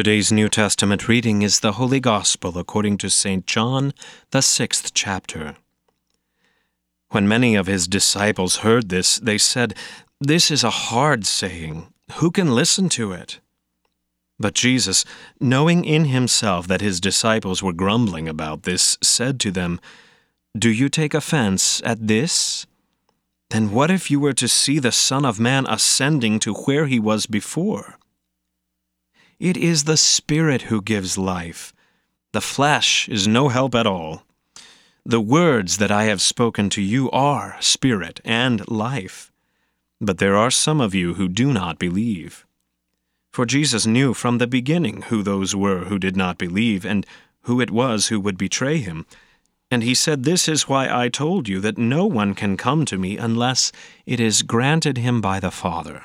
[0.00, 3.46] Today's New Testament reading is the Holy Gospel according to St.
[3.46, 3.92] John,
[4.30, 5.56] the sixth chapter.
[7.10, 9.74] When many of his disciples heard this, they said,
[10.18, 11.92] This is a hard saying.
[12.12, 13.40] Who can listen to it?
[14.38, 15.04] But Jesus,
[15.38, 19.78] knowing in himself that his disciples were grumbling about this, said to them,
[20.58, 22.66] Do you take offense at this?
[23.50, 26.98] Then what if you were to see the Son of Man ascending to where he
[26.98, 27.99] was before?
[29.40, 31.72] It is the Spirit who gives life.
[32.32, 34.24] The flesh is no help at all.
[35.06, 39.32] The words that I have spoken to you are spirit and life.
[39.98, 42.44] But there are some of you who do not believe.
[43.32, 47.06] For Jesus knew from the beginning who those were who did not believe and
[47.44, 49.06] who it was who would betray him.
[49.70, 52.98] And he said, This is why I told you that no one can come to
[52.98, 53.72] me unless
[54.04, 56.04] it is granted him by the Father.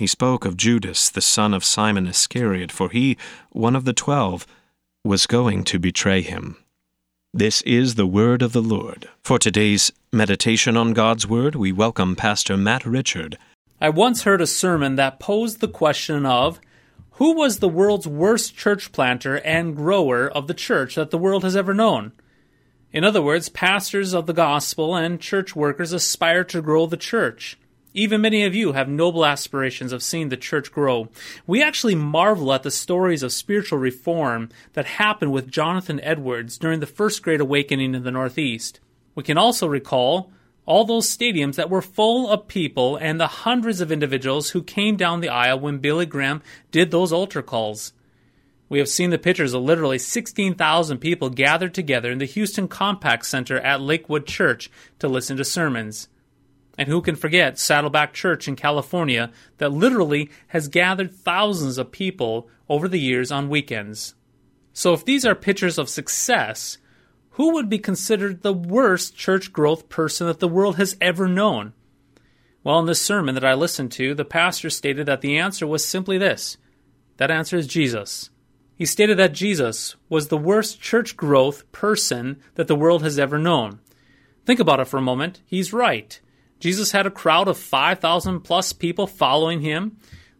[0.00, 3.18] He spoke of Judas, the son of Simon Iscariot, for he,
[3.50, 4.46] one of the twelve,
[5.04, 6.56] was going to betray him.
[7.34, 9.10] This is the word of the Lord.
[9.22, 13.36] For today's meditation on God's word, we welcome Pastor Matt Richard.
[13.78, 16.62] I once heard a sermon that posed the question of
[17.16, 21.44] who was the world's worst church planter and grower of the church that the world
[21.44, 22.12] has ever known?
[22.90, 27.58] In other words, pastors of the gospel and church workers aspire to grow the church.
[27.92, 31.08] Even many of you have noble aspirations of seeing the church grow.
[31.46, 36.78] We actually marvel at the stories of spiritual reform that happened with Jonathan Edwards during
[36.78, 38.78] the First Great Awakening in the Northeast.
[39.16, 40.30] We can also recall
[40.66, 44.94] all those stadiums that were full of people and the hundreds of individuals who came
[44.94, 47.92] down the aisle when Billy Graham did those altar calls.
[48.68, 53.24] We have seen the pictures of literally 16,000 people gathered together in the Houston Compaq
[53.24, 54.70] Center at Lakewood Church
[55.00, 56.08] to listen to sermons.
[56.80, 62.48] And who can forget Saddleback Church in California that literally has gathered thousands of people
[62.70, 64.14] over the years on weekends?
[64.72, 66.78] So, if these are pictures of success,
[67.32, 71.74] who would be considered the worst church growth person that the world has ever known?
[72.64, 75.84] Well, in this sermon that I listened to, the pastor stated that the answer was
[75.84, 76.56] simply this
[77.18, 78.30] that answer is Jesus.
[78.74, 83.38] He stated that Jesus was the worst church growth person that the world has ever
[83.38, 83.80] known.
[84.46, 85.42] Think about it for a moment.
[85.44, 86.18] He's right.
[86.60, 89.96] Jesus had a crowd of 5,000 plus people following him.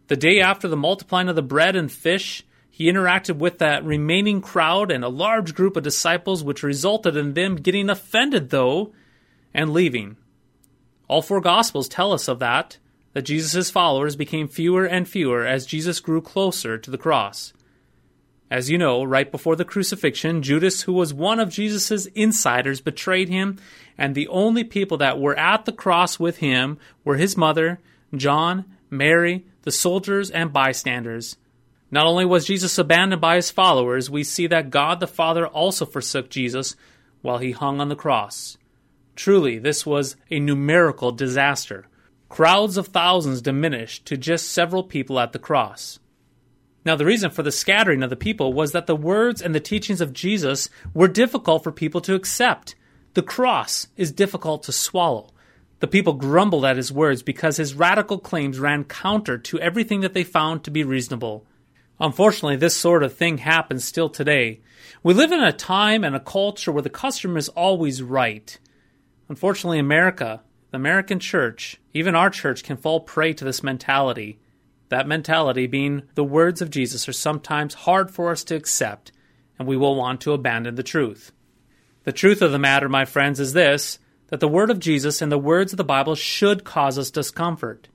[0.08, 4.40] The day after the multiplying of the bread and fish, he interacted with that remaining
[4.40, 8.92] crowd and a large group of disciples, which resulted in them getting offended, though,
[9.52, 10.16] and leaving.
[11.08, 12.78] All four Gospels tell us of that,
[13.12, 17.52] that Jesus' followers became fewer and fewer as Jesus grew closer to the cross.
[18.50, 23.28] As you know, right before the crucifixion, Judas, who was one of Jesus' insiders, betrayed
[23.28, 23.58] him,
[23.96, 27.78] and the only people that were at the cross with him were his mother,
[28.14, 31.36] John, Mary, the soldiers, and bystanders.
[31.92, 35.86] Not only was Jesus abandoned by his followers, we see that God the Father also
[35.86, 36.74] forsook Jesus
[37.22, 38.56] while he hung on the cross.
[39.14, 41.86] Truly, this was a numerical disaster.
[42.28, 45.98] Crowds of thousands diminished to just several people at the cross.
[46.84, 49.60] Now, the reason for the scattering of the people was that the words and the
[49.60, 52.74] teachings of Jesus were difficult for people to accept.
[53.14, 55.30] The cross is difficult to swallow.
[55.80, 60.14] The people grumbled at his words because his radical claims ran counter to everything that
[60.14, 61.46] they found to be reasonable.
[61.98, 64.60] Unfortunately, this sort of thing happens still today.
[65.02, 68.58] We live in a time and a culture where the customer is always right.
[69.28, 74.38] Unfortunately, America, the American church, even our church can fall prey to this mentality.
[74.90, 79.12] That mentality being the words of Jesus are sometimes hard for us to accept,
[79.58, 81.32] and we will want to abandon the truth.
[82.04, 83.98] The truth of the matter, my friends, is this
[84.28, 87.88] that the word of Jesus and the words of the Bible should cause us discomfort.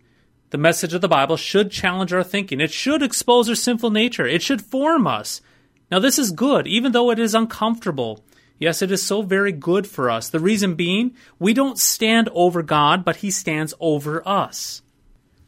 [0.50, 2.62] The message of the Bible should challenge our thinking.
[2.62, 4.26] It should expose our sinful nature.
[4.26, 5.42] It should form us.
[5.90, 8.24] Now, this is good, even though it is uncomfortable.
[8.60, 10.30] Yes, it is so very good for us.
[10.30, 14.82] The reason being, we don't stand over God, but He stands over us.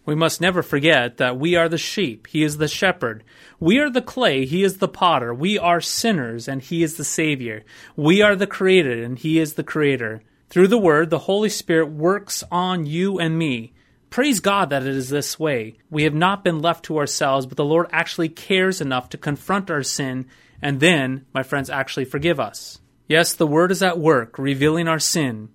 [0.08, 3.26] We must never forget that we are the sheep, he is the shepherd.
[3.60, 5.34] We are the clay, he is the potter.
[5.34, 7.66] We are sinners, and he is the Savior.
[7.98, 10.24] We are the created, and he is the creator.
[10.50, 13.74] Through the Word, the Holy Spirit works on you and me.
[14.10, 15.76] Praise God that it is this way.
[15.90, 19.70] We have not been left to ourselves, but the Lord actually cares enough to confront
[19.70, 20.26] our sin
[20.62, 22.80] and then, my friends, actually forgive us.
[23.08, 25.50] Yes, the Word is at work, revealing our sin,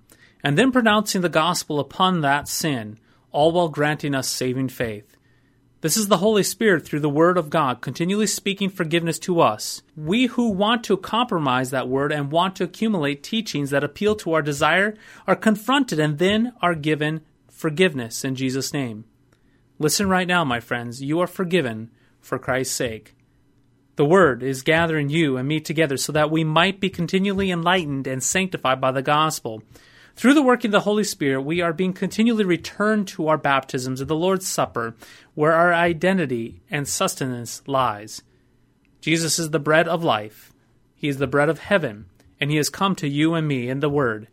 [0.44, 2.98] and then pronouncing the gospel upon that sin,
[3.32, 5.16] all while granting us saving faith.
[5.82, 9.82] This is the Holy Spirit through the Word of God continually speaking forgiveness to us.
[9.96, 14.32] We who want to compromise that Word and want to accumulate teachings that appeal to
[14.34, 14.96] our desire
[15.26, 19.06] are confronted and then are given forgiveness in Jesus' name.
[19.80, 21.02] Listen right now, my friends.
[21.02, 21.90] You are forgiven
[22.20, 23.16] for Christ's sake.
[23.96, 28.06] The Word is gathering you and me together so that we might be continually enlightened
[28.06, 29.64] and sanctified by the gospel.
[30.14, 34.00] Through the working of the Holy Spirit, we are being continually returned to our baptisms
[34.00, 34.94] and the Lord's Supper,
[35.34, 38.22] where our identity and sustenance lies.
[39.00, 40.52] Jesus is the bread of life.
[40.94, 42.06] He is the bread of heaven,
[42.40, 44.28] and He has come to you and me in the Word.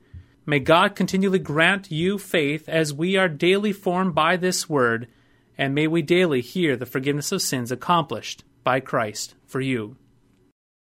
[0.46, 5.08] May God continually grant you faith as we are daily formed by this Word,
[5.58, 9.96] and may we daily hear the forgiveness of sins accomplished by Christ for you.